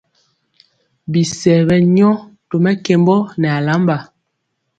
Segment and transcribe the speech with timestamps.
[1.11, 2.09] Bisɛ ɓɛ nyɔ
[2.49, 3.97] to mɛkembɔ nɛ alamba.